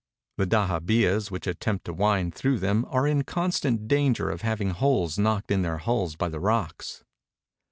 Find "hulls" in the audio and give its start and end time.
5.77-6.15